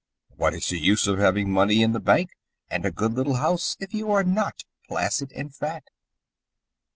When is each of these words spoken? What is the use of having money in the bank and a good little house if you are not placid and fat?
What 0.35 0.55
is 0.55 0.67
the 0.69 0.79
use 0.79 1.05
of 1.05 1.19
having 1.19 1.51
money 1.53 1.83
in 1.83 1.91
the 1.91 1.99
bank 1.99 2.31
and 2.71 2.87
a 2.87 2.91
good 2.91 3.13
little 3.13 3.35
house 3.35 3.77
if 3.79 3.93
you 3.93 4.09
are 4.11 4.23
not 4.23 4.63
placid 4.87 5.31
and 5.33 5.53
fat? 5.55 5.83